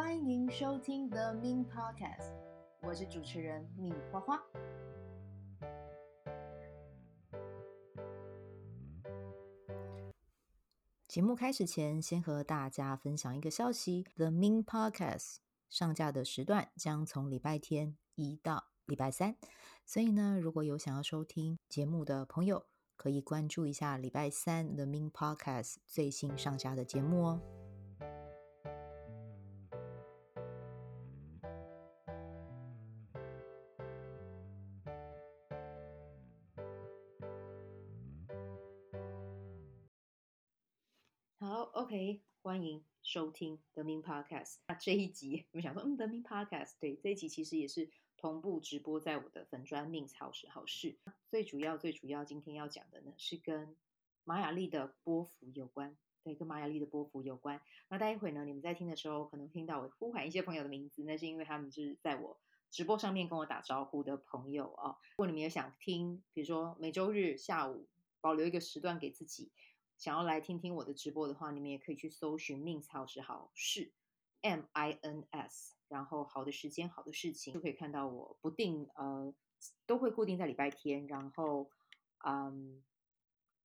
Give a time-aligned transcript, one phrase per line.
[0.00, 2.30] 欢迎收听 The Min Podcast，
[2.82, 4.40] 我是主持人米花花。
[11.08, 15.38] 节目开始前，先和大家分享一个消息：The Min Podcast
[15.68, 19.34] 上架的时段将从礼拜天移到礼拜三，
[19.84, 27.40] 所以呢，如果有想要收听节目的朋友，可以关注一下礼拜三 The Min Podcast 最新上架的节目哦。
[43.08, 44.56] 收听 The Min Podcast。
[44.66, 50.98] 那这一集我们想说，嗯，The Min Podcast，对，这一集其实也是同步直播在我的粉专 Min 好事好事。
[51.30, 53.74] 最主要、最主要，今天要讲的呢是跟
[54.24, 55.96] 玛雅历的波幅有关。
[56.22, 57.62] 对，跟玛雅历的波幅有关。
[57.88, 62.38] 那待会呢，你们在听的时候，可能听到我呼喊一些朋友的名字，那是因为他们是在我
[62.70, 64.98] 直播上面跟我打招呼的朋友哦。
[65.12, 67.88] 如果你们也想听，比如说每周日下午
[68.20, 69.50] 保留一个时段给自己。
[69.98, 73.92] 想要来听听我的直播的话，你们也可以去搜寻 “Min 好时好事
[74.40, 79.34] ”，M I N S，然后好的时间、好的事情，就可以看到我不定呃
[79.84, 81.70] 都会固定在礼拜天，然后
[82.24, 82.82] 嗯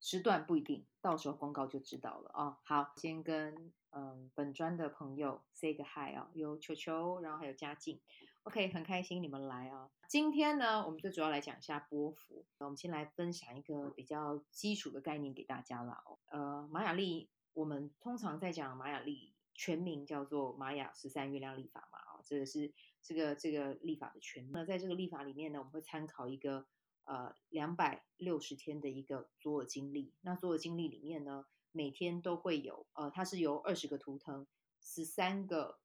[0.01, 2.57] 时段不一定，到时候公告就知道了啊、哦。
[2.63, 3.71] 好，先跟。
[3.95, 8.01] 嗯，本专的朋友 say 个 hi 啊，有球球，然后还有嘉靖
[8.43, 9.89] ，OK，很开心你们来啊。
[10.07, 12.45] 今天呢，我们就主要来讲一下波幅。
[12.59, 16.03] 我们先来分享一个比较基础的概念给大家啦。
[16.27, 22.71] 呃，玛雅历，我们通常在讲玛雅历全名叫做玛雅十三月亮历法嘛，啊，这个是
[23.01, 24.51] 这个这个历法的全名。
[24.53, 26.65] 那在这个历法里面呢，我们会参考一个
[27.05, 30.13] 呃两百六十天的一个左耳经历。
[30.21, 34.45] 那左耳经历里面呢，每天都会有，呃，它是由二十个图腾、
[34.79, 35.79] 十三个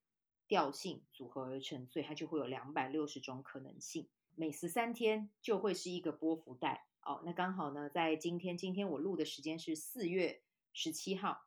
[0.48, 4.08] 调性组合而成，所以它就会有两百六十种可能性。
[4.34, 10.40] 每十三天就会是一个波幅带，哦，那刚好呢，在今天，今天我录的时间是四月
[10.72, 11.44] 十七号，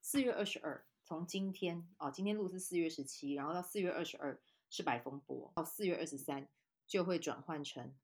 [0.00, 4.38] 四月二十二，从今天，哦，今天录是四月十七，然后到四月二十二
[4.68, 6.48] 是白风波，到四月二十三
[6.86, 7.94] 就会转换成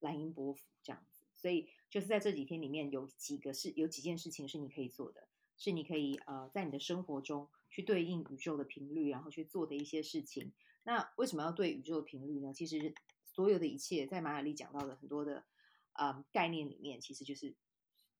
[0.00, 1.22] 蓝鹰波幅，这样子。
[1.32, 10.52] 所以就是在这几天里面有几个是有几件事情是你可以做的，是你可以呃在你的生活中去对应宇宙的频率，然后去做的一些事情。
[10.84, 12.54] 那为什么要对宇宙的频率呢？
[12.54, 15.44] 其实所有的一切在玛雅历讲到的很多的
[15.94, 17.56] 呃概念里面，其实就是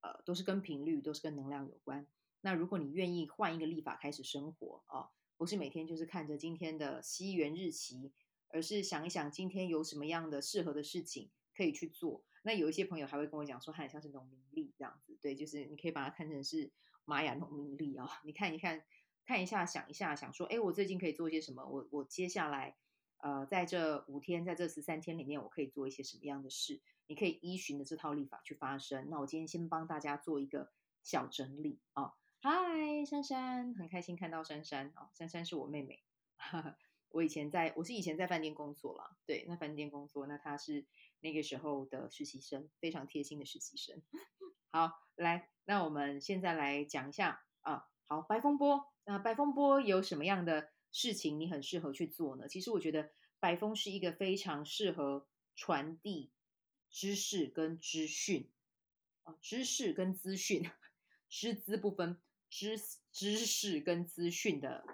[0.00, 2.04] 呃都是跟频率，都是跟能量有关。
[2.40, 8.12] 那如果你愿意换一个历法开始生活啊，不是每天就是看着今天的西元日期，
[8.48, 12.24] 而是想一想今天有什么样的适合的事情可以去做。
[12.42, 16.72] 那有一些朋友还会跟我讲说，它很像是农民历这样子，对，就是你可以把它看成是
[17.04, 18.10] 玛雅农民历啊、哦。
[18.24, 18.84] 你看一看，
[19.26, 21.64] 看一下，想一下，想说，哎，我最近可以做些什么？
[21.66, 22.76] 我我接下来，
[23.18, 26.80] 呃，在这五天，在这十三天里面，我可以做一些什么样的事？
[27.06, 29.08] 你可以依循着这套立法去发生。
[29.10, 32.14] 那我今天先帮大家做一个小整理啊。
[32.40, 36.02] 嗨、珊珊，很开心看到珊珊啊、珊珊是我妹妹。
[37.08, 40.84] 我以前在，我是以前在饭店工作啦，对，那饭店工作，那她是
[41.20, 44.02] 那个时候的实习生，非常贴心的实习生。
[44.72, 52.48] 好，来，那我们现在来讲一下啊，好，白风波，那白风波有什么样的事情你很适合去做呢？
[52.48, 53.10] 其实我觉得
[53.40, 56.32] 白风是一个非常适合传递
[56.90, 58.50] 知识跟资讯
[59.22, 60.70] 啊，知识跟资讯，
[61.28, 62.78] 师资不分，知
[63.12, 64.84] 知识跟资讯的。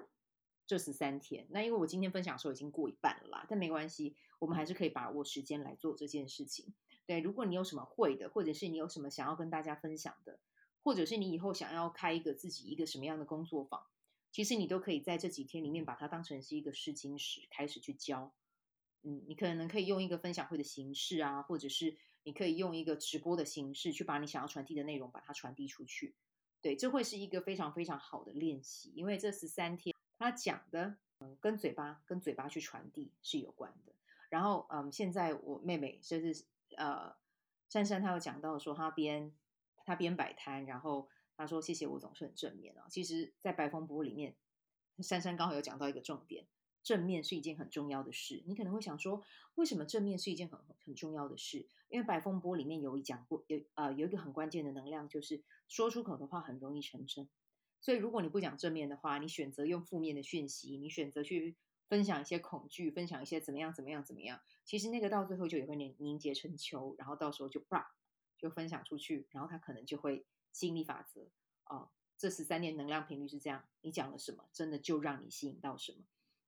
[0.67, 6.73] 这十三天，那因为我今天分享的时候已经过一半了啦，但没关系，我们还是可以把握时间来做这件事情。
[7.07, 10.39] 对，如果你有什么会的，或者是你有什么想要跟大家分享的，
[10.85, 13.85] 或者是你以后想要开一个自己一个什么样的工作坊，
[14.33, 18.33] 其实你都可以在这几天里面把它当成是一个试金石，开始去教。
[19.03, 26.15] 嗯，你可能可以用一个分享会的形式啊，或者是你可以用一个直播的形式去把你想要传递的内容把它传递出去。
[26.61, 29.95] 对，这会是一个非常非常好的练习，因为这十三天。
[30.19, 33.95] 他讲的，嗯，跟嘴巴跟嘴巴去传递是有关的。
[34.29, 36.45] 然后，嗯，现在我妹妹就是
[36.77, 37.17] 呃，
[37.71, 39.35] 珊珊，她有讲到说，她边
[39.87, 41.09] 她边摆摊，然后
[41.41, 42.85] 他说谢谢我总是很正面啊。
[42.91, 44.37] 其实，在白风波里面，
[44.99, 46.47] 珊珊刚好有讲到一个重点，
[46.83, 48.43] 正面是一件很重要的事。
[48.47, 49.23] 你可能会想说，
[49.55, 51.67] 为什么正面是一件很很重要的事？
[51.89, 57.27] 因为白风波里面有一讲过，有呃有一个很关键的能量，就是说出口的话很容易成真。
[57.81, 61.57] 所以，如果你不讲正面的话，你选择用负面的讯息，你选择去
[61.89, 67.95] 分享一些恐惧，分享一些怎么样怎么样怎么样，其实那个到最后就也会凝凝结成球，然后到时候就啪
[68.37, 71.29] 就分享出去，然后它可能就会吸引力法则
[71.65, 75.99] 啊、哦，这十三年能量频率是这样，你讲了什么，真的就让你吸引到什么。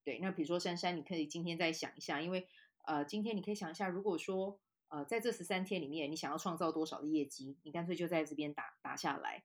[0.04, 2.49] 对，那比如说珊珊，你可以今天再想一下，因为
[2.84, 4.58] 呃，今天你可以想一下，如果说
[4.88, 9.44] 呃，在这十三天里面，你想要创造多少的业绩，你干脆就在这边打打下来，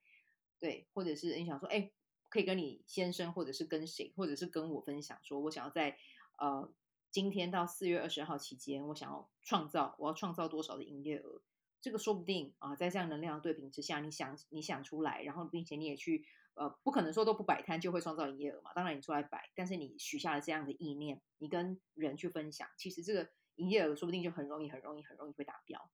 [0.60, 1.92] 对，或者是你想说，哎，
[2.28, 5.98] 可以跟你先生，或者是跟谁，或者是跟我分享，说我想要在
[6.38, 6.70] 呃
[7.12, 11.42] 今天到四月二十号期间，我想要创造，我要创造多少的营业额，
[11.82, 16.26] 这个说不定啊，在这样能量的对比之下，你想你想出来，然后并且你也去。
[16.60, 18.74] 呃，不可能说都不摆摊就会创造营业额嘛。
[18.74, 25.92] 当然你出来摆，但是你许下了这样的意念，你跟人去分享，其实这个营业额说不定就很容易、很容易、很容易会达标。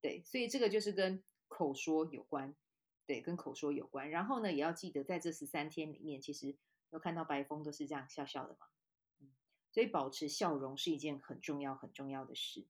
[0.00, 2.56] 对，所以这个就是跟口说有关，
[3.06, 4.10] 对，跟口说有关。
[4.10, 6.56] 然后呢，也要记得在这十三天里面，其实
[6.90, 8.66] 有看到白风都是这样笑笑的嘛。
[9.20, 9.30] 嗯，
[9.70, 12.66] 所以保持笑容是一件很重要、很重要的事。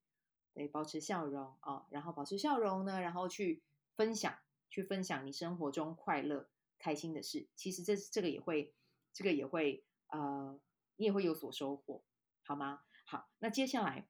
[0.54, 3.62] 对，保持笑容啊，然后保持笑容呢，然后去
[3.96, 4.38] 分享，
[4.70, 6.48] 去分享你生活中快乐。
[6.84, 8.74] 开心的事，其实这这个也会，
[9.12, 10.58] 这个也会，呃，
[10.96, 12.02] 你也会有所收获，
[12.42, 12.80] 好吗？
[13.04, 14.08] 好，那接下来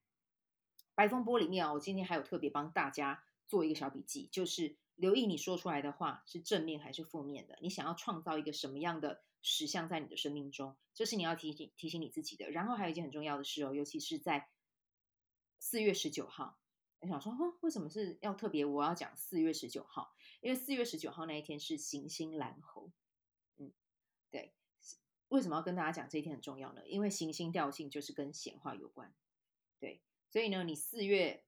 [0.95, 12.51] 白风波里面啊，我今天还有特别帮大家做一个小笔记，就是留意你说出来的话是正面还是负面的，你想要创造一个什么样的实相在你的生命中，这是你要提醒提醒你自己的。
[12.51, 14.49] 然后还有一件很重要的事哦，尤其是在
[15.63, 16.59] 四月十九号。
[16.99, 18.65] 我想说，为什么是要特别？
[18.65, 22.91] 我要讲四月十九号，因为四月十九号那一天是行星蓝猴。
[23.59, 23.73] 嗯，
[24.29, 24.53] 对，
[25.29, 26.83] 为什么要跟大家讲这一天很重要呢？
[26.89, 29.15] 因为行星调性就是跟显化有关。
[29.79, 31.45] 对，所以呢，你四月，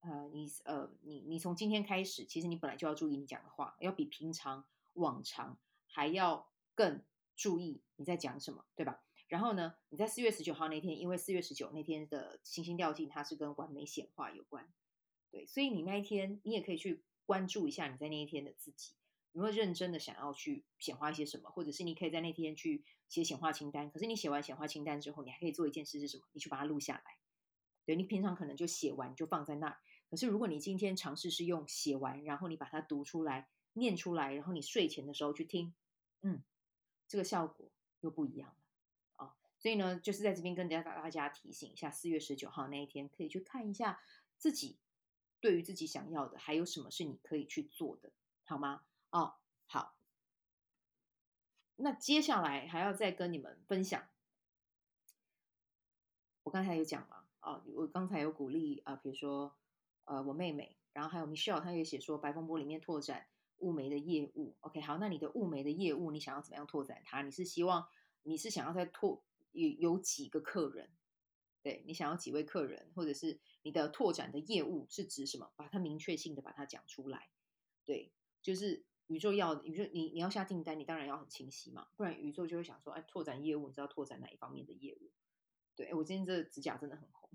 [0.00, 7.02] 呃，你呃，你你从今天开始，其实你本来就要注意你讲的话，要比平常往常还要更
[7.34, 9.02] 注意你在讲什么，对吧？
[9.32, 14.70] 然后呢，你在四月十九号那天，因为四月十九那天的行星调性，它是跟完美显化有关，
[15.30, 18.92] 对，所以你那一天，你也可以去关注一下你在那一天的自己，
[19.32, 23.90] 有没有认真的想要去显化一些什么，或者是你可以在那天去写显化清单。
[23.90, 26.24] 可是你写完显化清单之后，你还可以做一件事是什么？
[26.32, 27.16] 你去把它录下来。
[27.86, 29.80] 对，你平常可能就写完就放在那儿，
[30.10, 35.72] 可是如果你今天尝试是用写完，然后你把它读出来、念出来，然后你睡前的时候去听，
[36.20, 36.42] 嗯，
[37.08, 38.54] 这个效果又不一样。
[39.62, 44.00] 所以呢，就是在这边跟大家大家提醒一下，四月十九号那一天可以去看一下
[44.36, 44.76] 自己
[45.40, 48.10] 对于自己想要的还有什么是你可以去做的，
[48.44, 48.82] 好吗？
[49.10, 49.34] 哦，
[49.66, 49.94] 好。
[51.76, 54.08] 那接下来还要再跟你们分享，
[56.42, 59.56] 我刚才有讲了啊，我刚才有鼓励啊，比如说
[60.06, 63.28] 呃，我妹妹，然后还有 Michelle，她也写说白风波里面拓展
[63.58, 64.56] 雾眉的业务。
[64.60, 67.22] OK，好，那你的雾眉的业务，你想要怎么样拓展它？
[67.22, 67.88] 你是希望
[68.24, 70.90] 你是想要在拓有有几个客人，
[71.62, 75.52] 对，你想要几位客人，或者是你的拓展的业务是指什么？
[75.56, 77.30] 把它明确性的把它讲出来，
[77.84, 78.12] 对，
[78.42, 85.10] 就是宇宙要宇宙你你要下订单，你当然要很清晰嘛，不然宇宙就会想说，哎，拓展业务，你知道拓展哪一方面的业务？
[85.76, 87.30] 对，我今天这指甲真的很红，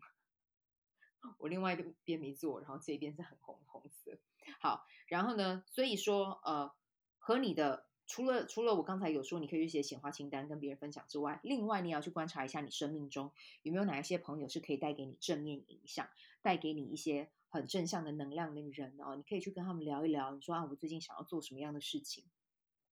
[1.39, 4.19] 我另外一边没做，然后这一边是很红红色。
[4.59, 6.73] 好，然后呢，所以说呃，
[7.19, 7.87] 和你的。
[8.07, 13.31] 除了除了我刚才有说你可以去写显化清单跟别人分享之外，另外你也要去观察一下你生命中
[13.63, 16.07] 有没有哪一些朋友是可以带给你正面影响、
[16.41, 20.33] 带给你一些很正向的能量的人哦，你可以去跟他们聊一聊。
[20.33, 22.23] 你说啊，我最近想要做什么样的事情？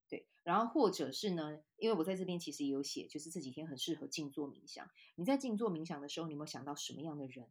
[0.10, 4.90] 对，然后或者是呢，因为我在这边其实也有写，就是这几天很适合静坐冥想。
[5.14, 7.48] 你在静坐冥想的时候，你有没有想到什么样的人，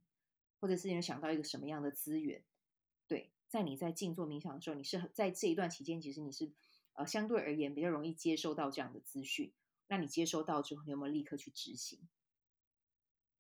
[0.59, 2.43] 或者是你有想到一个什么样的资源？
[3.07, 6.51] 对，在你在静坐冥想的时候，你是在这一段期间，其实你是。
[6.95, 9.53] 呃，相对而言比较容易接收到这样的资讯。
[9.89, 12.09] 那你接收到之后，你有没有立刻去执行？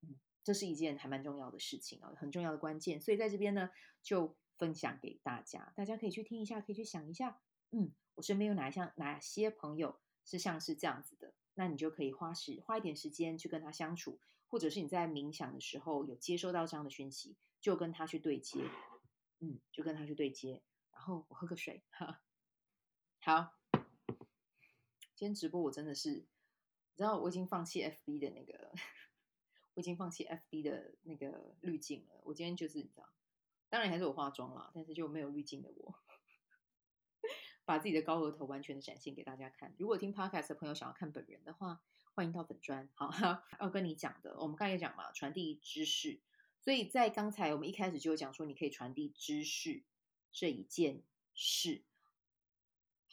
[0.02, 3.00] 嗯，这是一件还蛮重要的事情哦，很重要的关键。
[3.00, 3.70] 所以在这边呢，
[4.02, 7.40] 就分享给大家，大家可以去听一下，可以去想一下。
[7.70, 11.32] 嗯，我身边有哪一项哪些朋友是像是这样子的？
[11.54, 14.18] 那你就可以花时花一点时间去跟他相处，
[14.48, 18.60] 或者是你在冥想的时候有接收到这样的讯息，就跟他去对接。
[19.40, 20.62] 嗯，就跟他去对接。
[20.92, 22.20] 然后我喝个水，哈。
[23.24, 23.54] 好，
[25.14, 26.26] 今天直播我真的是，你
[26.96, 28.72] 知道我已经放弃 FB 的那个，
[29.74, 32.20] 我已经放弃 FB 的那个滤镜了。
[32.24, 33.08] 我今天就是你知道，
[33.68, 35.94] 当然还是我化妆了，但是就没有滤镜的我，
[37.64, 39.72] 把自己的高额头完全的展现给大家看。
[39.78, 41.80] 如果听 Podcast 的朋友想要看本人的话，
[42.14, 42.88] 欢迎到粉专。
[42.94, 43.08] 好，
[43.60, 46.18] 要跟你讲的，我们刚才也讲嘛，传递知识。
[46.58, 49.84] 所以在刚才我们一开始就讲说，你可以传递知识
[50.32, 51.84] 这一件事。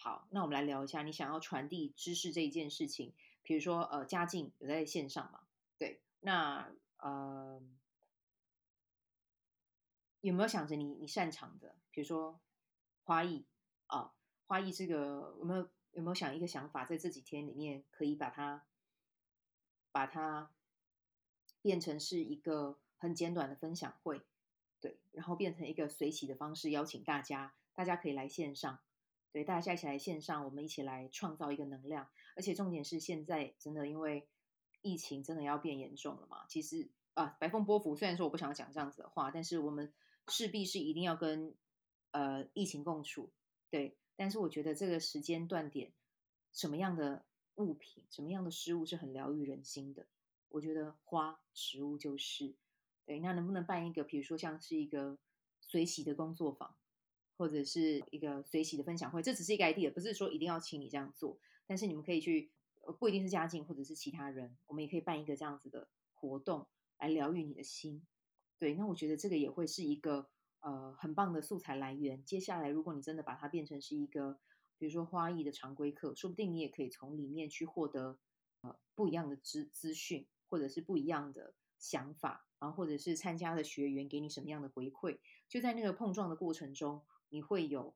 [0.02, 3.14] 好，那我们来聊一下，你想要传递知识这一件事情，
[3.44, 5.42] 比如说，呃，家境有在线上嘛？
[5.78, 7.62] 对，那呃，
[10.22, 12.40] 有没有想着你你擅长的，比如说
[13.04, 13.46] 花艺
[13.88, 14.14] 啊，
[14.48, 18.66] 花艺这个有没有有没有想一个想法，在这几天里面可以把它
[19.92, 20.50] 把它
[21.62, 24.22] 变成是一个很简短的分享会，
[24.80, 28.80] 对，然后变成一个随喜的方式邀请大家，大家可以来线上，
[29.32, 32.10] 对，大家一起来线上，我们一起来创造一个能量。
[32.36, 34.28] 而且重点是现在真的因为
[34.82, 39.94] 疫情真的要变严重了嘛，其实啊，白风波符虽然说我不想讲这样子的话，但是我们
[40.30, 41.54] 势必是一定要跟
[42.12, 43.32] 呃疫情共处，
[43.70, 43.98] 对。
[44.16, 45.94] 但是我觉得这个时间断点，
[46.52, 50.08] 什么样的物品、什么样的事物是很疗愈人心的？
[50.50, 52.56] 我觉得花、食物就是。
[53.06, 55.18] 对，那能不能办一个，比如说像是一个
[55.62, 56.76] 随喜的工作坊，
[57.40, 59.24] 或者是一个随喜的分享会？
[59.24, 61.40] 这只是一个 idea，不是说一定要请你这样做。
[61.66, 62.52] 但是你们可以去，
[63.00, 66.68] 不一定是家境或者是其他人，我们也可以办一个这样子的活动
[67.00, 68.06] 来疗愈你的心。
[68.60, 70.30] 对，那我觉得这个也会是一个。
[70.62, 72.22] 呃，很棒的素材来源。
[72.26, 74.42] 接下来，如果你真的把它变成是一个，
[74.78, 78.20] 比如说花艺的常规课，说不定你也可以从里面去获得
[78.60, 85.20] 呃不一样的资资讯，或者是不一样的想法，然后或者是参加的学员给你什么样的回馈。
[85.48, 87.96] 就在那个碰撞的过程中，你会有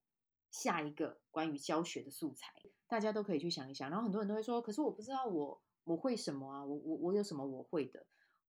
[0.51, 2.53] 下一个关于教学的素材，
[2.87, 3.89] 大家都可以去想一想。
[3.89, 8.05] 然后很多人都会说，可是我不知道我我会什么啊，我我我有什么我会的？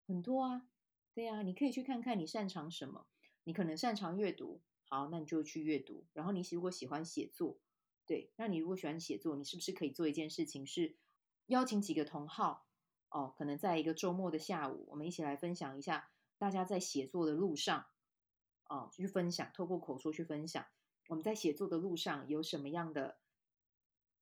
[0.07, 0.69] 很多啊，
[1.15, 3.07] 对啊，你可以去看看你擅长什么。
[3.47, 6.07] 你可能擅长阅读，好，那你就去阅读。
[6.15, 7.59] 然后你如果喜欢写作，
[8.07, 10.97] 对，那你如果喜欢写作，你是不是可以做一件事情，是
[11.47, 12.67] 邀请几个同好，
[13.11, 17.87] 哦，可能在一个周末的下午，我们一起来分享一下大家在写作的路上，
[18.69, 20.65] 哦，去分享，透过口说去分享，
[21.09, 23.19] 我们在写作的路上有什么样的，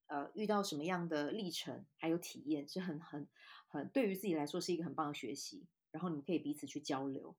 [0.06, 3.28] 呃，遇到什么样的历程，还有体验，是很很
[3.68, 5.66] 很，对于自己来说是一个很棒的学习。
[5.90, 7.37] 然后你们可以彼此去交流。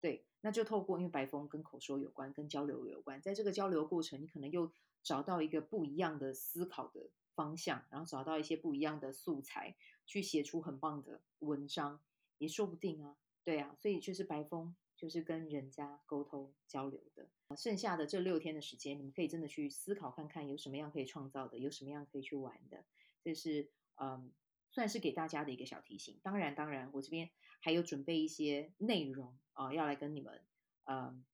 [0.00, 4.70] 对，那就透过，因为白风跟口说有关，跟交流有关，在这个交流过程，你可能又
[5.02, 9.74] 找到一个不一样的思考的方向，然后找到一些不一样的素材，
[10.06, 12.00] 去写出很棒的文章，
[12.38, 13.16] 也说不定啊。
[13.42, 17.28] 对啊，所以就是白风就是跟人家沟通交流的。
[17.56, 22.84] 剩下的这六天的时间，你们可以真的去思考看看，有什么样可以创造的，有什么样可以去玩的。
[23.22, 24.32] 这是嗯。
[24.68, 26.20] 算是给大家的一个小提醒。
[26.22, 30.42] 当然，当然，我这边还有准备一些内容啊、要来跟你们，
[30.84, 31.24] 嗯、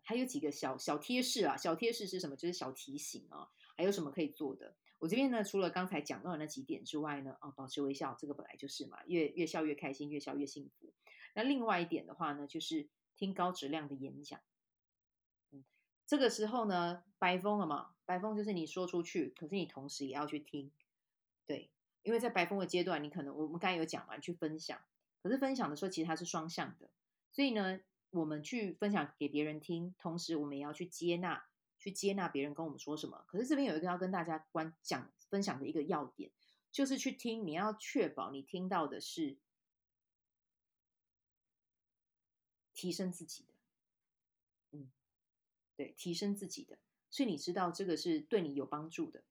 [0.00, 1.58] 还有几个小小贴士啊。
[1.58, 2.34] 小贴士是什么？
[2.36, 3.50] 就是小提醒啊。
[3.76, 4.74] 还有什么可以做的？
[4.98, 10.90] 我这边呢，除了刚才讲到的那几点之外呢，啊，保持微笑，这个本来就是嘛，越越笑越开心，越笑越幸福。
[11.34, 14.40] 那另外一点的话呢，就是听高质量的演讲。
[15.52, 15.64] 嗯，
[16.06, 20.72] 这个时候呢，白风了嘛，白风就是你说出去，可是你同时也要去听，
[21.46, 21.70] 对。
[22.02, 24.78] 因为在白风的阶段，你可能我们刚才有讲嘛，去分享，
[25.22, 26.90] 可是分享的时候其实它是双向的，
[27.32, 31.46] 所以呢，我们去分享给别人听，同时我们也要去接纳，
[31.78, 33.24] 去接纳别人跟我们说什么。
[33.26, 36.30] 可是这边有一个要跟大家关讲分享的一个要点，
[36.70, 39.38] 就是去听，你要确保你听到的是
[42.74, 43.54] 提升自己的，
[44.72, 44.90] 嗯，
[45.76, 46.78] 对，提升自己的，
[47.10, 49.22] 所以你知道这个是对你有帮助的。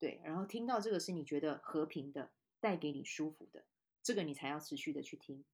[0.00, 3.64] 对，然后听到这个是你觉得和平的，带给你舒服的，
[4.02, 5.44] 这个你才要持续的去听，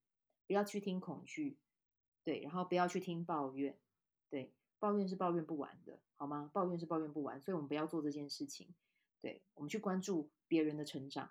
[0.46, 1.56] 不要去听恐惧，
[2.22, 3.78] 对，然后不要去听抱怨，
[4.28, 6.50] 对，抱怨是抱怨不完的，好吗？
[6.52, 8.68] 抱怨是抱怨不完，所以我们不要做这件事情，
[9.22, 11.30] 对，我们去关注别人的成长，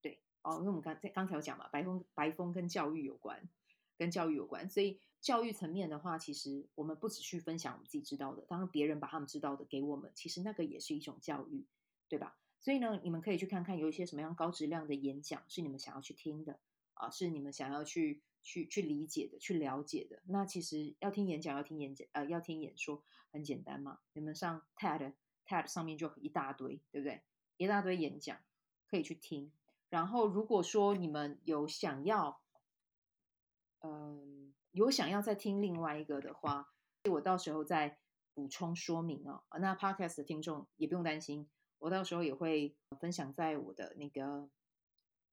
[0.00, 3.48] 对，哦，因为我们刚才刚才有讲嘛，白风白风跟教育有关，
[3.96, 11.66] 跟教育有关，所以教育层面的话，其实我们不只去分享我们自己知道的，当别人把他们知道的给我们，其实那个也是一种教育。
[12.06, 12.36] 对吧？
[12.60, 16.60] 所以呢，你们可以去看看有一些什么样高质量的演讲是你们想要去听的
[16.92, 20.22] 啊，是你们想要去去去理解的、去了解的。
[20.26, 23.98] 那其实要听演讲、要听演讲、呃，要听演说很简单嘛。
[24.12, 25.14] 你们上 TED
[25.46, 27.22] TED 上面就一大堆，对不对？
[27.56, 28.38] 一大堆演讲
[28.86, 29.50] 可以去听。
[29.88, 32.38] 然后如果说你们有想要，
[33.84, 36.72] 嗯、有想要再听另外一个的话，
[37.10, 37.98] 我到时候再
[38.32, 39.44] 补充说明哦。
[39.60, 41.48] 那 Podcast 的听众也不用担心。
[41.78, 44.48] 我到时候也会分享在我的那个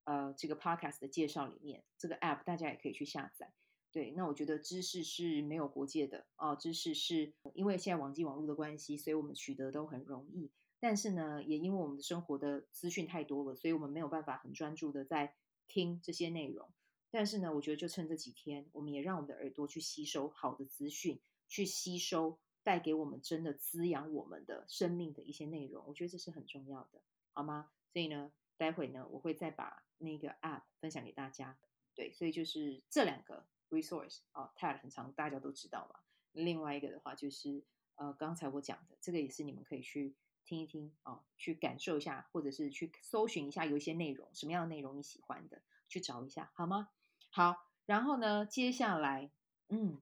[0.03, 3.53] 呃这个 podcast 的介绍里面，这个 app 大家也可以去下载。
[3.93, 10.51] 对，那我觉得知识是没有国界的哦，知识是因为现在网际网络的关系，所以我们取得都很容易。
[10.81, 15.35] 但是呢，也因为我们的生活的资讯太多了，所以我们没有办法很专注的在
[15.67, 16.69] 听这些内容。
[17.11, 22.39] 但是呢，我觉得就趁这几天，我们也让我们的耳朵去吸收好的资讯，去吸收。
[22.63, 27.01] 带给我们真的滋养我们的生命的一些内容，我觉得这是很重要的，
[27.33, 27.71] 好吗？
[27.91, 31.57] 所以呢，待会呢，我会再把那个 app 分享给大家。
[31.95, 36.01] 对，所以就是这两个 resource 哦，TED 很长，大家都知道嘛。
[36.33, 37.63] 另外一个的话就是
[37.95, 40.15] 呃，刚才我讲的这个也是你们可以去
[40.45, 46.89] 听一听哦，去感受一下，或者是去搜寻一下有一些内容，什么样的内容你喜欢的，去找一下，好吗？
[47.31, 47.55] 好。
[47.87, 49.31] 然后呢，接下来，
[49.67, 49.99] 嗯，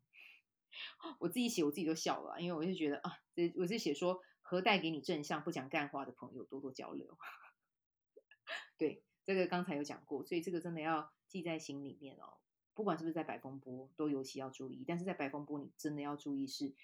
[1.20, 7.18] 我自己写我自己都笑了，因为我就觉得啊，这我是写说，何带给你正向不讲干话的朋友多多交流。
[8.78, 12.38] 对，这个刚才有讲过，所以这个真的要记在心里面哦。
[12.76, 14.84] 不管是不是在白风波，都尤其要注意。
[14.88, 16.76] 但是在白风波，你真的要注意，是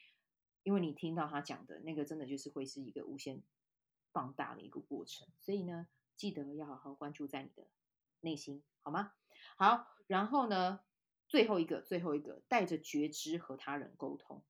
[0.63, 3.43] 因为你听到他讲的那个，真的就是会是一个无限
[4.11, 5.27] 放大的一个过程。
[5.39, 5.87] 所以呢，
[6.17, 7.67] 记得要好好关注在你的
[8.21, 9.13] 内心，好吗？
[9.57, 10.81] 好，然后呢，
[11.27, 14.43] 最后一个，最后一个，带着觉知和他人沟通。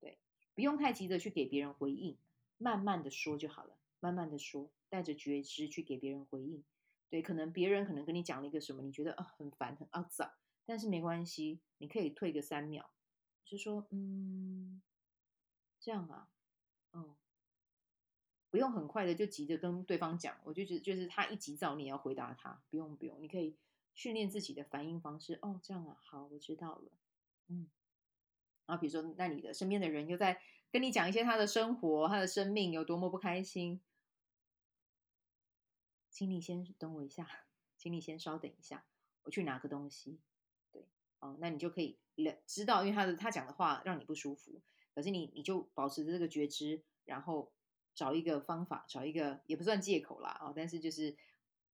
[0.00, 0.18] 对，
[0.54, 2.18] 不用太急着去给别人回应，
[2.56, 6.64] 慢慢的说就好了，慢慢的说，带着觉知去给别人回应。
[7.10, 10.32] 对，可能别人可能跟你讲了一个什么，你觉得啊很烦很肮脏。
[10.66, 12.90] 但是没关系，你可以退个三秒，
[13.44, 14.80] 就说嗯，
[15.78, 16.30] 这样啊，
[16.92, 17.16] 哦，
[18.50, 20.36] 不用很快的就急着跟对方讲。
[20.42, 23.58] 我就觉就是他一急躁，你也要回答他，不用不用，你可以
[23.94, 25.38] 训练自己的反应方式。
[25.42, 26.92] 哦，这样啊，好，我知道了。
[27.48, 27.68] 嗯，
[28.66, 33.80] 然后比如说，那你的身边的人又在跟你讲一些他的生活、他的生命有多么不开心，
[36.10, 37.46] 请你先等我一下，
[37.76, 38.84] 请你先稍等一下，
[39.22, 40.20] 我去拿个东西。
[40.72, 40.86] 对
[41.20, 44.60] 哦，那你就可以了知道，因为他的他讲的话让你不舒服，
[44.94, 47.52] 可是你你就保持着这个觉知，然后
[47.94, 51.16] 找一个方法，找一个也不算借口啦啊，但是就是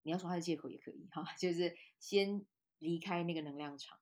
[0.04, 2.46] 你要说他的借口也可以哈， 就是先
[2.80, 4.00] 离开那个能量场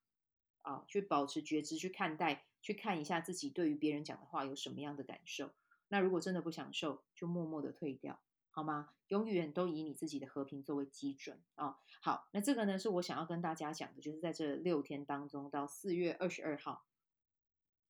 [0.62, 5.54] 啊，去保持觉知，去看待，去看一下自己对于别人讲的话有什么样的感受。
[5.88, 8.20] 那如果真的不享受，就默默的退掉。
[8.50, 8.90] 好吗？
[9.10, 16.88] 永远都以你自己的和平作为基准啊、好，那这个呢是我想要跟大家讲的，就是在这六天当中，到四月二十二号，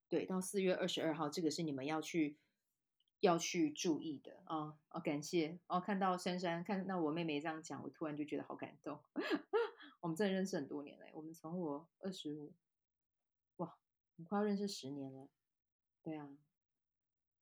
[0.09, 2.37] 对，到四月二十二号，这个是你们要去
[3.19, 4.99] 要去注意的啊、哦。
[4.99, 8.99] 感谢哦，看到珊珊，看到我妹妹这样讲，我突然就觉得好感动。
[10.01, 12.53] 我们真的认识很多年了，我们从我二十五，
[13.57, 13.77] 哇，
[14.15, 15.27] 很快要认识十年了。
[16.03, 16.29] 对啊。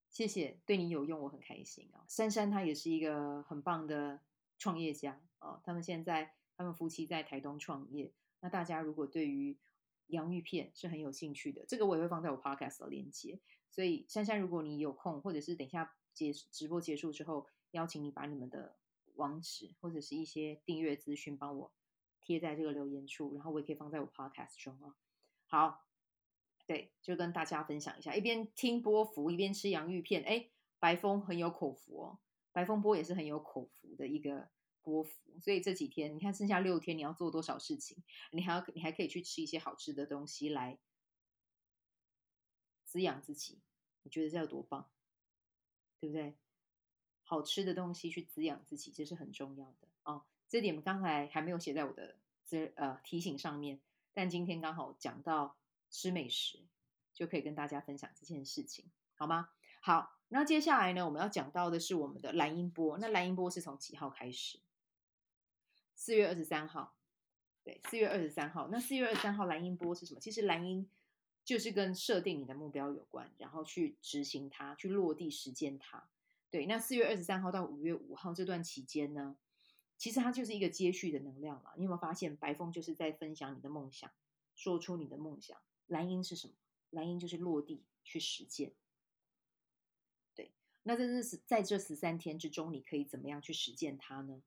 [0.09, 1.99] 谢谢，对你有用，我很开心哦。
[2.07, 4.21] 珊珊她也是一个很棒的
[4.57, 5.59] 创业家哦。
[5.65, 8.13] 他们现在，他们夫妻在台东创业。
[8.39, 9.57] 那大家如果对于
[10.07, 13.41] 洋芋片是很有兴趣的，这个我也会放在我 podcast 的链接。
[13.75, 18.77] 所以珊珊，如果你有空，或者是等一下结直播结束之后，邀请你把你们的
[19.15, 21.73] 网址或者是一些订阅资讯帮我
[22.21, 24.95] 贴在这个留言处，然后我也可以放在我 podcast 中啊。
[25.47, 25.81] 好。
[26.67, 30.23] 对，就跟大家分享一下，一边听波符，一边吃洋芋片。
[30.23, 32.19] 哎，白风很有口福哦，
[32.51, 34.49] 白风波也是很有口福的一个
[34.81, 35.39] 波符。
[35.39, 38.03] 所以这几天，你看剩下六天，你要做多少事情？
[38.31, 40.79] 你还要，你还可以去吃一些好吃的东西来
[42.95, 43.59] 滋养自己。
[44.03, 44.89] 你觉得这有多棒？
[45.99, 46.33] 对不对？
[47.23, 50.23] 好吃的东西去滋养自己，这是很重要的哦。
[50.47, 53.81] 这点刚才还没有写在我的这呃提醒上面，
[54.13, 55.57] 但今天刚好讲到。
[55.87, 56.59] 吃美食
[57.13, 58.83] 就可以跟大家分享这件事情，
[59.15, 59.49] 好吗？
[59.79, 62.97] 好，那接下来呢，我们要讲到的是我们的蓝音波。
[62.97, 64.59] 那蓝音波是从几号开始？
[65.93, 66.97] 四月二十三号。
[67.63, 68.67] 对，四月二十三号。
[68.69, 70.19] 那四月二十三号蓝音波是什么？
[70.19, 70.89] 其实蓝音
[71.45, 76.09] 就是跟设定你的目标有关，然后去执行它，去落地实践它。
[76.49, 79.37] 对，那四月二十三号到五月五号这段期间呢，
[79.97, 81.73] 其实它就是一个接续的能量了。
[81.77, 84.11] 你有没有发现，白风就是在分享你的梦想，
[84.55, 85.57] 说出你的梦想。
[85.85, 86.53] 蓝鹰是什么？
[86.89, 88.73] 蓝鹰就是落地去实践。
[90.33, 90.51] 对，
[90.83, 94.41] 那在这是在这十三天之中，你可以怎么样去实践它呢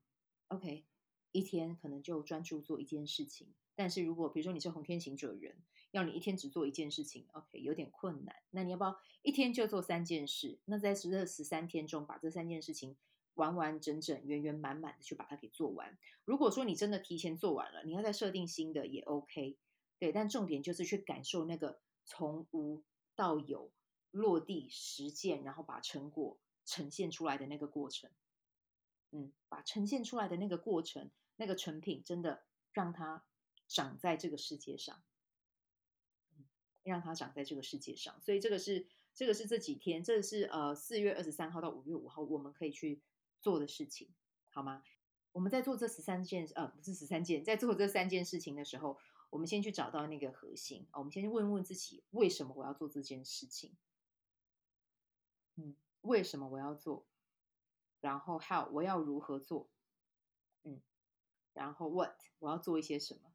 [0.47, 0.83] ？OK，
[1.31, 3.53] 一天可能就专注做一件事情。
[3.75, 5.55] 但是如果比如说你是红天行者人，
[5.91, 8.35] 要你一天只做一件事情，OK，有点困难。
[8.51, 10.59] 那你要不要一天就做三件事？
[10.65, 12.95] 那在这十三天中，把这三件事情
[13.33, 15.97] 完完整整、圆圆满满的去把它给做完。
[16.25, 19.57] 如果说你真的提前做完了，你要再设定新的也 OK。
[19.97, 22.83] 对，但重点就是去感受那个从无
[23.15, 23.71] 到有
[24.11, 28.09] 落地实践，然后把成果呈现出来的那个过程。
[29.11, 33.25] 嗯，把呈现出来的那个过程，那个成品，真的让它
[33.67, 35.01] 长在这个世界上。
[36.89, 38.19] 让它长在这个世界上。
[38.21, 43.01] 所以这个是这个是这几天，这是呃四月二十三号到五月五号我们可以去
[43.39, 44.09] 做的事情，
[44.49, 44.83] 好吗？
[45.31, 48.97] 我们在做这十三件，呃，不是十三件，在做这三件事情的时候。
[49.31, 53.77] 我们先去找到那个核心，我们先去问问自己，为什么我要做这件事情？
[55.55, 57.05] 嗯，为什么我要做？
[58.01, 59.69] 然后 how 我要如何做？
[60.63, 60.81] 嗯，
[61.53, 63.31] 然后 what 我要做一些什么？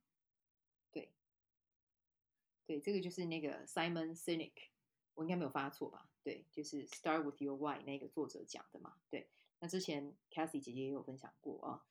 [2.67, 4.53] 对，这个就是那个 Simon Sinek，
[5.15, 6.09] 我应该没有发错吧？
[6.23, 8.95] 对，就是 Start with your why 那个作者讲的嘛。
[9.11, 9.29] 对，
[9.61, 11.85] 那之前 Cassie 姐姐也有分享过啊。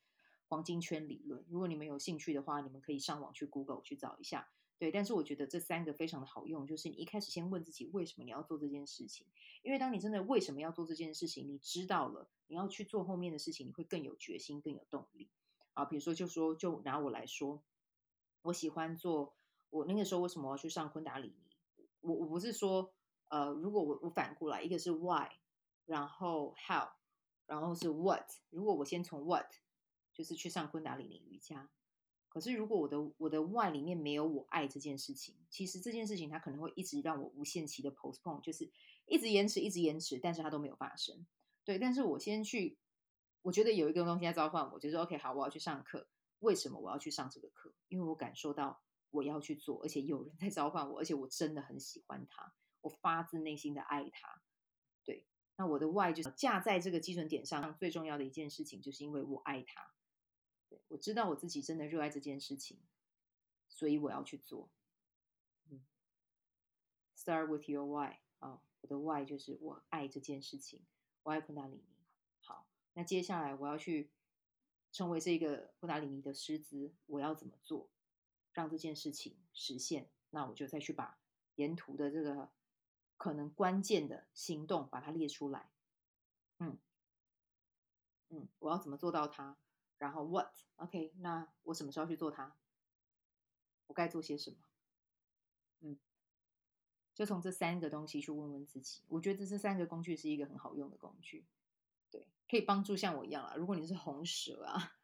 [0.47, 4.49] 黄金圈理论，如果你们有兴趣的话，你们可以上网去 Google 去找一下。
[4.77, 9.25] 对，但是我觉得这三个非常的好用，就是你一开始先问自己为什么你要做这件事情，
[9.62, 15.29] 因为当你真的为什么要做这件事情，你知道了，你要去做后面的事情，你会更有决心，更有动力
[15.73, 15.86] 啊。
[15.86, 17.63] 比如说，就说就拿我来说，
[18.41, 19.36] 我喜欢做，
[19.73, 21.88] 我那个时候为什么要去上昆达里尼？
[22.01, 22.93] 我我不是说，
[23.29, 25.27] 呃，如果我我反过来，一个是 why，
[25.88, 26.89] 然后 how，
[27.47, 28.29] 然后是 what。
[28.51, 29.51] 如果我先从 what，
[30.13, 31.71] 就是去上昆达里尼瑜伽。
[32.29, 38.71] 可是，如果我的我的 why 里面没有我爱这件事情，其实这件事情它可能会一直让我无限期的 postpone，就是
[39.07, 41.25] 一直延迟，一直延迟，但是它都没有发生。
[41.65, 42.77] 对，但是我先去，
[43.41, 46.07] 我觉得有一个东西在召唤我，就是 OK，好，我要去上课。
[46.39, 47.73] 为什么我要去上这个课？
[47.88, 48.81] 因为我感受到
[49.13, 54.41] 我要去做，而且有人在召唤我，而且我真的很喜欢他，我发自内心的爱他。
[55.06, 59.93] 对，那我的 why 就是架在这个基准点上，最重要的一件事情，就是因为我爱他。
[60.67, 62.82] 对我知道我自己真的热爱这件事情，
[63.69, 64.71] 所以我要去做。
[65.69, 65.86] 嗯
[67.15, 70.82] ，Start with your why 啊，我的 why 就是我爱这件事情，
[71.21, 71.95] 我爱昆达里尼。
[72.39, 74.12] 好，那接下来我要去
[74.91, 77.91] 成为这个昆达里尼的师资，我要怎么做，
[78.53, 80.09] 让这件事情实现？
[80.29, 81.19] 那我就再去把
[81.55, 82.51] 沿途的这个
[83.17, 85.69] 可能关键的行动把它列出来。
[86.59, 86.77] 嗯
[88.29, 89.57] 嗯，我要怎么做到它？
[89.97, 92.55] 然后 what？OK，那我什么时候去做它？
[93.87, 94.57] 我该做些什么？
[95.81, 95.99] 嗯，
[97.13, 99.03] 就从这三个东西去问问自己。
[99.07, 101.45] 我觉得这三个工具是一个很好用的工具，
[102.09, 103.55] 对，可以帮助像我一样啊。
[103.55, 104.95] 如果你是红蛇啊、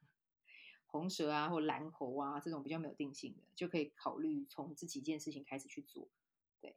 [0.92, 6.08] 红蛇啊或蓝猴啊这种比较没有定性的，就可以考虑从这几件事情开始去做。
[6.60, 6.76] 对，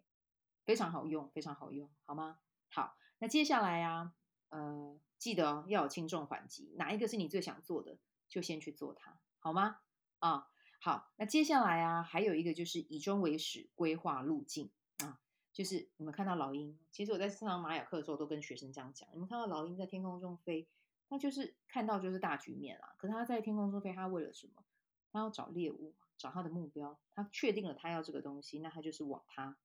[0.65, 2.39] 非常好用，非常好用，好吗？
[2.71, 4.15] 好，那接下来啊。
[4.51, 7.97] 呃，记得哦，要有轻重缓急，哪一个是你最想做的，
[8.29, 9.79] 就先去做它，好吗？
[10.19, 10.47] 啊，
[10.79, 15.19] 好，那接下来啊，还有一个就是以终为始，规划路径啊，
[15.51, 20.69] 就是你们看到老鹰，其实我在上玛雅课的时候都跟学生这样讲，你们看到老鹰在天空中飞，
[21.13, 24.65] 那就是看到就是大局面啦，可他在天空中飞，他为了什么？
[25.13, 29.59] 他要找猎物，找他的目标，他确定了他要这个东西，那他就是往他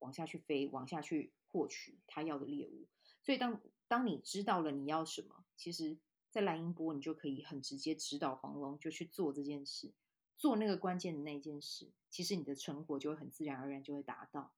[0.00, 2.86] 往下去飞，往下去获取他要的猎物。
[3.22, 5.96] 所以当当你知道了你要什么，其实，
[6.28, 9.90] 在蓝鹰波你就可以很直接指导黄龙，就去做这件事，
[10.36, 14.52] 做那个关键的那件事，其实你的成果就会很自然而然就会达到。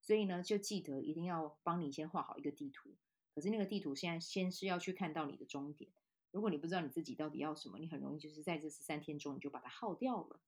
[0.00, 2.94] 所以呢，就记得一定要帮你先画好一个地图。
[3.38, 5.88] 可是那个地图现在先是要去看到你的终点。
[6.32, 10.40] 如果你不知道你自己到底要什么，你很容易就是在这十三天中你就把它耗掉了。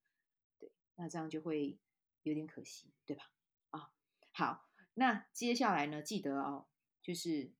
[0.58, 1.78] 对，那这样就会
[2.24, 3.30] 有点可惜，对吧？
[3.70, 3.92] 啊，
[4.32, 6.66] 好，那接下来呢，记得哦，
[7.00, 7.52] 就是。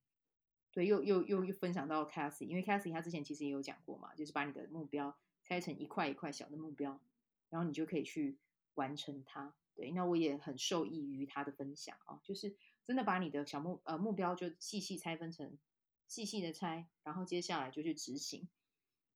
[0.72, 7.00] 对，又又又又分享到 Cassie，因为 Cassie 他之前其实也有讲过嘛，就是把你的目标拆成一块一块小的目标，
[7.48, 8.38] 然后你就可以去
[8.74, 9.52] 完成它。
[9.74, 15.58] 对，那我也很受益于他的分享啊，就是真的把你的小目呃目标就细细拆分成
[16.06, 18.48] 细细的拆，然后接下来就去执行。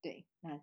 [0.00, 0.60] 对，那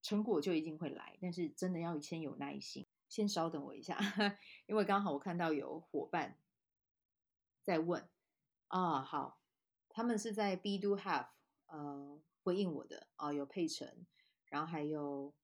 [0.00, 2.86] 成果就一定会来，但是真的要先有耐心。
[3.08, 3.98] 先稍等我一下，
[4.66, 6.38] 因为刚好我看到有伙伴
[7.62, 8.08] 在问
[8.68, 9.40] 啊，好。
[9.94, 11.28] 他们是在 B Do Have
[11.66, 14.06] 呃回应我的啊、有佩晨，
[14.46, 15.34] 然后还有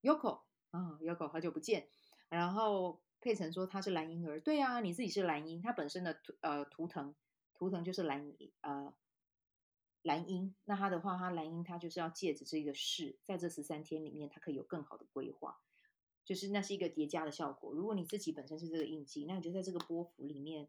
[0.00, 1.90] Yoko 啊，Yoko 好久不见。
[2.30, 7.14] 然后佩晨说他是蓝婴儿，对啊，你自己是蓝鹰，他本身的图呃图腾
[7.54, 8.94] 图腾就是蓝呃
[10.02, 10.54] 蓝鹰。
[10.64, 15.60] 那他的话，他蓝鹰他就是要借着这个事，在这十三天里面，他可以有更好的规划，
[16.24, 17.72] 就是那是一个叠加的效果。
[17.72, 20.68] 如果你自己本身是这个印记，那你就在这个波幅里面。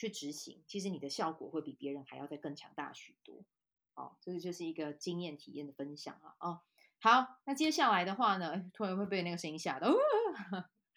[0.00, 3.44] 去执行，其实你的效果会比别人还要再更强大许多。
[3.94, 6.36] 哦，这个就是一个经验体验的分享啊。
[6.38, 6.60] 哦，
[7.00, 9.92] 好，那接下来的话呢， 突然会被那个声音吓到。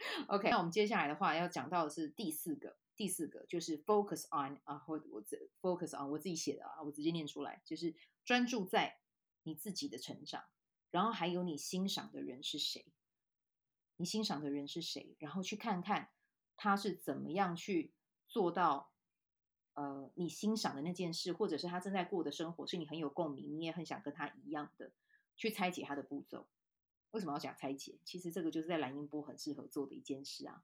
[0.28, 9.00] OK，那我们接下来的话要讲到的是第四个，第四个就是 focus on 啊，或我这 focus on 我自己写的啊，我直接念出来，就是专注在
[9.44, 10.44] 你自己的成长，
[10.90, 12.86] 然后还有你欣赏的人是谁，
[13.98, 16.10] 你欣赏的人是谁，然后去看看
[16.58, 17.94] 他是怎么样去
[18.28, 18.90] 做到。
[19.74, 24.92] 呃，你欣赏的那件事，或者是他正在过的生活，是你很有共鸣，你也很想跟他一样的
[25.38, 26.46] 去拆解他的步骤。
[27.12, 28.00] 为什么要讲拆解？
[28.04, 30.63] 其实这个就是在蓝音波很适合做的一件事啊。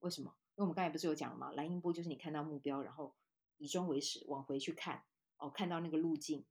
[0.00, 0.34] 为什么？
[0.56, 1.52] 因为我们刚才不是有讲了吗？
[1.52, 3.14] 蓝音波就是你看到目标，然后
[3.58, 5.02] 以终为始，往回去看
[5.38, 6.44] 哦，看到那个路径，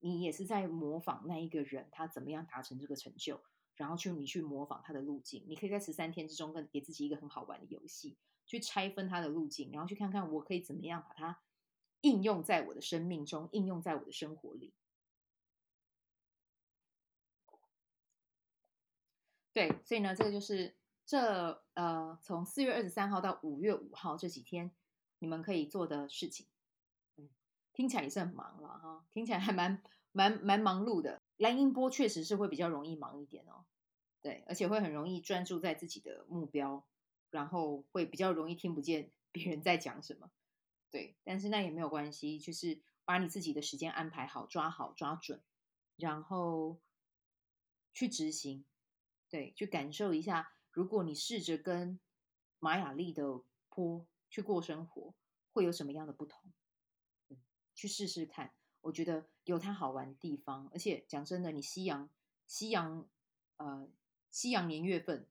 [0.00, 3.40] 你也是在模仿那一个人，他怎么样达成这个成就，
[3.74, 5.44] 然后去你去模仿他的路径。
[5.46, 8.16] 你可以在十三天之中，跟给自己一个很好玩的游戏。
[8.46, 11.40] 去拆分他的路径，然后去看看我可以怎么样把它
[12.02, 14.74] 应用在我的生命中，应用在我的生活里。
[19.54, 20.74] 对，所以呢，这个就是
[21.06, 24.72] 这呃，从四月二十三号到五月五号这几天，
[25.20, 26.48] 你们可以做的事情，
[27.16, 27.30] 嗯，
[27.72, 31.22] 听起来也是很忙了哈，听起来还蛮蛮蛮忙碌的。
[31.36, 33.64] 蓝音波确实是会比较容易忙一点哦，
[34.22, 36.84] 对，而且会很容易专注在自己的目标，
[37.30, 40.32] 然后会比较容易听不见别人在讲什么，
[40.90, 45.40] 对，但是那也没有关系，就是把你自己的时间安排好，抓好抓准，
[45.96, 46.80] 然后
[47.92, 48.64] 去执行，
[49.34, 51.98] 对，去感受一下，如果你试着跟
[52.60, 55.12] 玛雅丽的坡去过生活，
[55.52, 56.40] 会有什么样的不同？
[57.30, 57.38] 嗯，
[57.74, 58.54] 去试试看。
[58.82, 62.08] 我觉得有它好玩的地方，而且讲真的，你西洋
[62.46, 63.08] 西洋
[63.56, 63.88] 呃
[64.30, 65.28] 西洋年月份，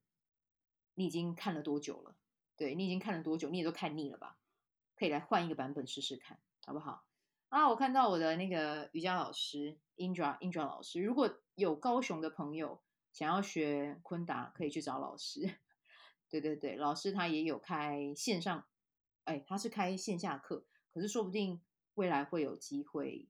[0.95, 2.17] 你已经看了多久了？
[2.57, 3.49] 对，你已经看了多久？
[3.49, 4.37] 你也都看腻了吧？
[4.97, 7.05] 可以来换一个版本试试看，好不好？
[7.47, 15.59] 啊，我看到我的那个瑜伽老师 Indra Indra 老师，如果有高雄的朋友想要学昆达，可以去找老师。
[16.29, 18.65] 对对对，老师他也有开线上，
[19.23, 21.61] 哎，他是开线下课，可是说不定
[21.93, 23.29] 未来会有机会。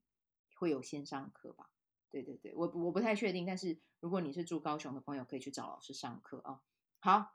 [0.55, 1.71] 会有线上课吧？
[2.09, 3.45] 对对对，我我不太确定。
[3.45, 6.61] 但是如果你是住高雄的朋友，可以去找老师上课啊。
[7.01, 7.33] 好，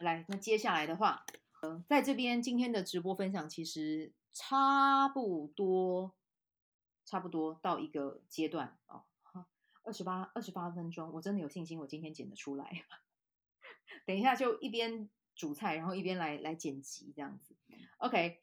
[0.00, 1.24] 来，那接下来的话，
[1.62, 6.14] 呃，在这边今天的直播分享其实差不多，
[7.06, 9.04] 差不多到一个阶段哦。
[9.82, 12.84] 二十八二十八分钟，我真的有信心，我今天剪得出来。
[14.06, 17.56] 等一下就一边煮菜，然后一边来来剪辑这样子。
[17.98, 18.40] OK。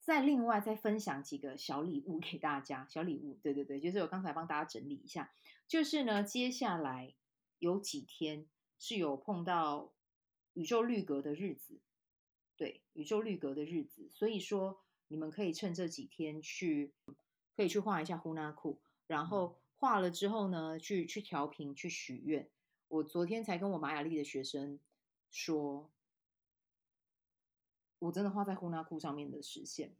[0.00, 5.32] 再另外再分享几个小礼物给大家，小礼物，对对对，就是我刚才帮大家整理一下，
[5.66, 7.14] 就是呢，接下来
[7.58, 8.46] 有几天
[8.78, 9.94] 是有碰到
[10.52, 11.80] 宇宙绿格的日子，
[12.58, 16.92] 对，宇宙绿格的日子，所以说你们可以趁这几天去，
[17.56, 22.48] 可以去画一下呼纳库，然后画了之后呢，去去调频，去许愿。
[22.88, 24.80] 我昨天才跟我玛雅历的学生
[25.30, 25.90] 说。
[27.98, 29.96] 我真的画在呼纳库上面的实现了，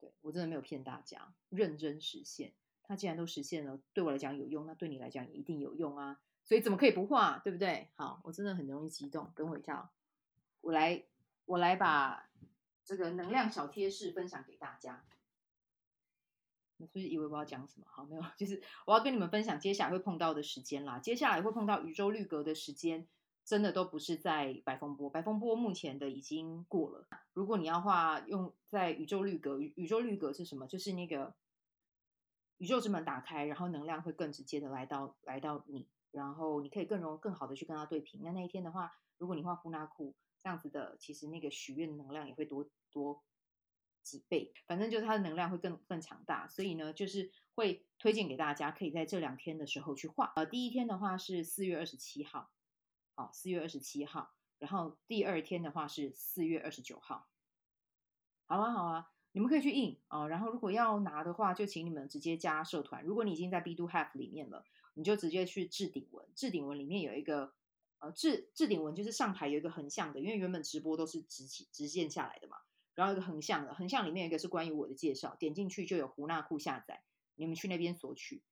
[0.00, 2.52] 对，我真的没有骗大家，认真实现。
[2.84, 6.20] 它既然都实现了，对我来讲有用，那对你来讲也一定有用啊。
[6.44, 7.88] 所以怎么可以不画，对不对？
[7.94, 9.32] 好，我真的很容易激动。
[9.36, 9.90] 等我一下，
[10.60, 11.04] 我来，
[11.46, 12.28] 我来把
[12.84, 15.04] 这个能量小贴士分享给大家。
[16.80, 17.86] 你是不是以为我要讲什么？
[17.88, 20.98] 好，没有， 就是我要跟你们分享接下来会碰到的时间啦。
[20.98, 23.06] 接下来会碰到宇宙绿格的时间。
[23.42, 27.08] 真的都不是在白风波，白风波目前的已经过了。
[27.32, 30.68] 如果你要画用在宇宙绿格，宇宙绿格是什么？
[30.68, 31.34] 就是那个
[32.58, 38.20] 宇宙之门打开，然后能量会更直接的来到来到你，然后你可以更容更好的去跟他对平。
[38.22, 40.14] 那那一天的话，如果你画呼纳库
[40.44, 43.20] 这样子的，其实那个许愿能量也会多多
[44.02, 44.52] 几倍。
[44.66, 50.32] 反正就是它的能量会更更强大，所以呢，就是会推荐给大家，可以在这两天的时候去画。
[50.36, 52.50] 呃，第一天的话是四月二十七号。
[53.16, 57.28] 好，四月二十七号，然后第二天的话是四月二十九号。
[58.46, 60.26] 好啊，好啊，你们可以去印哦。
[60.28, 63.04] 然后如果要拿的话，就请你们直接加社团。
[63.04, 66.26] 如果你已经在 B do Have 里面了，你就直接去置顶文。
[66.34, 67.52] 置顶文里面有一个
[67.98, 72.56] 呃置置顶文，就是上排有一个横向的，因为原本直播都是直直线下来的嘛。
[73.00, 77.02] 然后一个横向的，横向里面有一个是关于我的介绍，点进去就有胡纳库下载，
[77.34, 78.42] 你们去那边索取，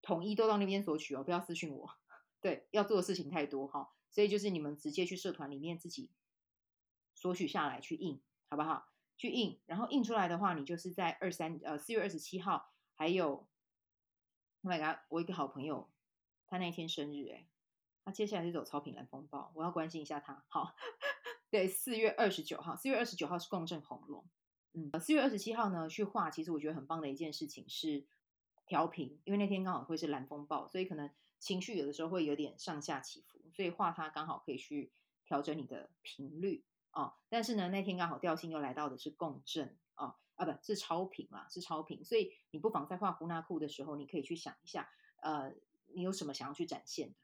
[0.00, 1.90] 统一都到那边索取哦，不要私讯我。
[2.40, 3.90] 对，要做的事情太多哈。
[4.12, 6.12] 所以就是你们直接去社团里面自己
[7.16, 8.92] 索取下来去印，好不好？
[9.16, 13.48] 去印，然后印出来的话，你就是在二三呃四月二十七号，还有
[14.62, 15.90] ，Oh my God，我一个好朋友，
[16.46, 17.48] 他那一天生日，哎，
[18.04, 20.44] 他接下来是走超品蓝风暴，我要关心一下他。
[20.46, 20.76] 好，
[21.56, 24.24] 对，四月二十九号，四月二十九号是共振红龙，
[24.74, 28.06] 嗯，四月二十七号呢去画，其实我觉得很棒的一件事情是
[28.66, 31.10] 调频，因为那天刚好会是蓝风暴，所以可能。
[31.38, 34.90] 情绪有的时候会有点上下起伏，所以画它刚好可以去
[35.26, 37.12] 调整你的频率哦。
[37.28, 42.02] 但是呢，那天刚好调性又来到的是共振哦，啊，不是超频啦，是超频。
[42.02, 44.88] 所以你不妨在画胡纳库的时候，你可以去想一下，
[45.20, 45.52] 呃，
[45.94, 47.14] 你有什么想要去展现的？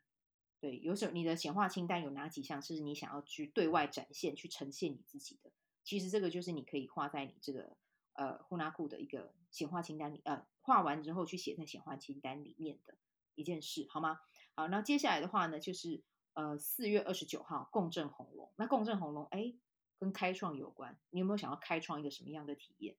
[0.63, 5.51] 对，有什么你的显化清单有哪几项是你想要去对外展现、去呈现你自己的？
[5.83, 7.77] 其实这个就是你可以画在你这个
[8.13, 12.97] 呃呼纳库的一个显化清单里，呃，画完之后去写在显化清单里面的。
[13.35, 14.21] 一件事好吗？
[14.55, 16.03] 好，那接下来的话呢，就是
[16.35, 18.53] 呃四月二十九号共振红龙。
[18.57, 19.55] 那共振红龙，哎，
[19.99, 21.01] 跟开创有关。
[21.09, 22.95] 你有没有想要开创一个什么样的体验？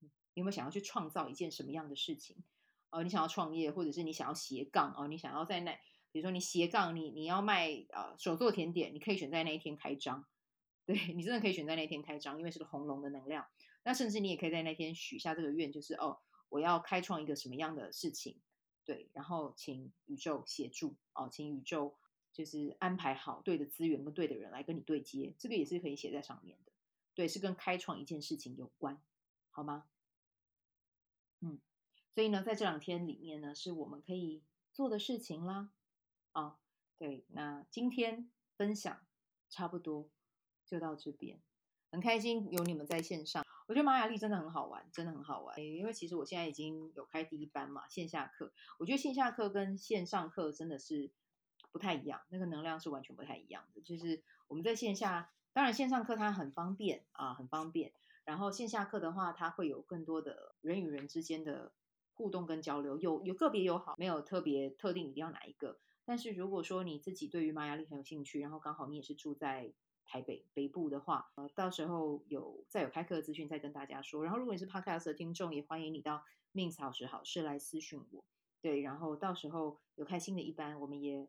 [0.00, 2.42] 你有没有想要去创造一件什么样的事情？
[2.90, 5.06] 呃，你想要创业，或者是你想要斜杠哦？
[5.06, 5.78] 你想要在那，
[6.12, 10.26] 比如说你斜杠，你你要卖呃手作甜点，你可以选在那一天开张。
[10.84, 13.46] 对，你真的可以选在那一天开张，因为是个红龙的能量。
[13.82, 18.40] 那甚至你也可以在那天许下这个愿，就是哦，我要开创一个什么样的事情。
[18.84, 21.96] 对，然后请宇宙协助哦，请宇宙
[22.32, 26.72] 就是安排好对的资源跟对的人来跟你对接，这个也是可以写在上面的。
[27.14, 29.02] 对，是跟开创一件事情有关，
[29.50, 29.86] 好吗？
[31.40, 31.58] 嗯，
[32.14, 34.42] 所以呢，在这两天里面呢，是我们可以
[34.72, 35.70] 做的事情啦。
[36.36, 36.58] 啊，
[36.98, 39.06] 对，那今天分享
[39.48, 40.10] 差不多
[40.66, 41.40] 就到这边，
[41.90, 43.42] 很开心有你们在线上。
[43.66, 45.58] 我觉得玛雅历真的很好玩，真的很好玩。
[45.64, 48.52] 因为其实我现在已经有开第一班嘛，线下课。
[48.78, 51.10] 我觉得线下课跟线上课真的是
[51.72, 53.80] 不太一样，那个能量是完全不太一样的。
[53.80, 55.32] 就是我们在线下。
[55.54, 57.94] 当然，线上课它很方便啊，很方便。
[58.24, 61.72] 然后线下课的话，它会有更多的人与人之间的
[62.12, 65.80] 互动跟交流，有有个别有好，没有特别特定一定要哪一个。
[66.06, 74.22] 但是如果说你自己对于玛雅历很有兴趣，然后刚好你也是住在台北北部的话，呃，到时候有再有开课的资讯再跟大家说。
[74.22, 78.24] 然后如果你是 Podcast 的听众，也欢迎你到 Min 好时好事来私讯我。
[78.62, 81.28] 对，然后到时候有开新的一班，我们也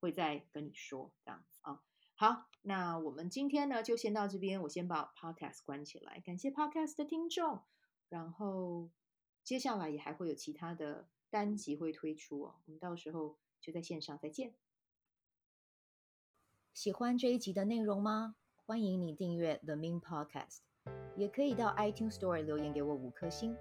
[0.00, 1.82] 会再跟你说这样子啊。
[2.14, 6.20] 好，那我们今天呢就先到这边，我先把 podcast 关起来。
[6.20, 7.62] 感谢 podcast 的听众，
[8.10, 8.90] 然后
[9.42, 14.54] 接下来也还会有其他的单集会推出哦，我们到时候就在线上再见。
[16.72, 18.36] 喜欢这一集的内容吗？
[18.64, 20.58] 欢迎你订阅 The Min Podcast，
[21.16, 23.56] 也可以到 iTunes Store 留言给我五颗星。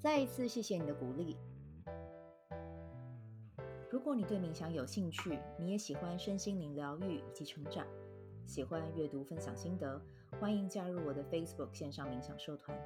[0.00, 1.36] 再一次谢谢你的鼓励。
[3.90, 7.86] 如果你对冥想有兴趣，你也喜欢身心灵疗愈以及成长，
[8.46, 10.00] 喜欢阅读分享心得，
[10.40, 12.76] 欢迎加入我的 Facebook 线上冥想社团。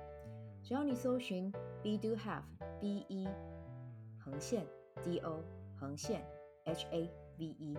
[0.62, 1.50] 只要你搜寻
[1.82, 2.42] Be Do Have
[2.80, 3.28] B E
[4.18, 4.66] 横线
[5.02, 5.42] D O
[5.78, 6.26] 横线
[6.68, 7.78] H A V E，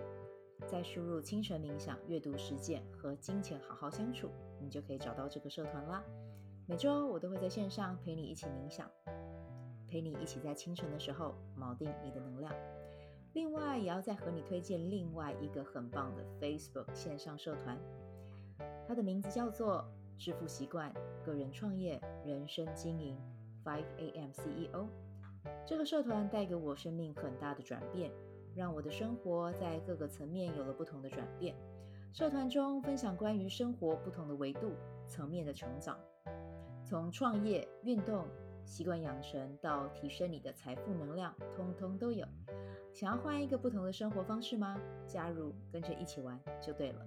[0.66, 6.02] 再输入清晨冥想、阅读实践和金钱好好相处，你就可以找到这个社团啦。
[6.66, 8.90] 每周我都会在线上陪你一起冥想，
[9.86, 12.52] 陪你一起在清晨的时候锚定你的能量。
[13.32, 17.78] 另外，也要再和你推荐另外一个很棒的 Facebook 线上社团，
[18.88, 20.92] 它的名字叫做“致富习惯
[21.24, 23.16] 个人创业人生经营
[23.64, 24.88] 5am CEO”。
[25.64, 28.10] 这个社团带给我生命很大的转变，
[28.54, 31.54] 让我的生活在各个层面有了不同的转变。
[32.12, 34.72] 社团中分享关于生活不同的维度
[35.06, 35.96] 层面的成长，
[36.84, 38.26] 从创业、运动、
[38.64, 42.26] 习惯养成到提升你的财富能量，通通都有。
[42.92, 44.76] 想要换一个不同的生活方式吗？
[45.06, 47.06] 加入，跟着一起玩就对了。